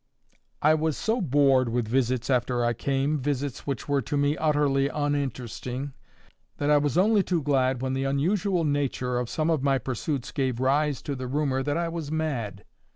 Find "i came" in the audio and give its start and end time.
2.65-3.19